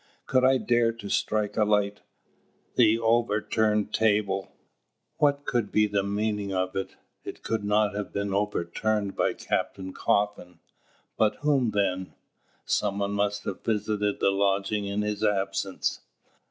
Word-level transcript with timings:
Could 0.25 0.43
I 0.43 0.57
dare 0.57 0.91
to 0.93 1.09
strike 1.09 1.57
a 1.57 1.63
light? 1.63 2.01
The 2.75 2.97
overturned 2.97 3.93
table: 3.93 4.51
What 5.17 5.45
could 5.45 5.71
be 5.71 5.85
the 5.85 6.01
meaning 6.01 6.51
of 6.51 6.75
it? 6.75 6.95
It 7.23 7.43
could 7.43 7.63
not 7.63 7.93
have 7.93 8.11
been 8.11 8.33
overturned 8.33 9.15
by 9.15 9.35
Captain 9.35 9.93
Coffin? 9.93 10.57
By 11.17 11.29
whom 11.41 11.69
then? 11.69 12.15
Some 12.65 12.97
one 12.97 13.11
must 13.11 13.43
have 13.43 13.63
visited 13.63 14.19
the 14.19 14.31
lodgings 14.31 14.89
in 14.89 15.03
his 15.03 15.23
absence. 15.23 15.99